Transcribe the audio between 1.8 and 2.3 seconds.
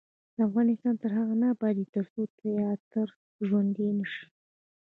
ترڅو